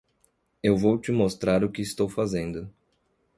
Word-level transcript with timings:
Eu 0.63 0.75
vou 0.75 0.97
te 0.97 1.11
mostrar 1.11 1.63
o 1.63 1.69
que 1.71 1.79
estou 1.83 2.09
fazendo. 2.09 2.67